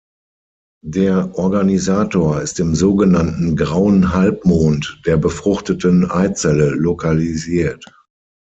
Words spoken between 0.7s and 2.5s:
Der Organisator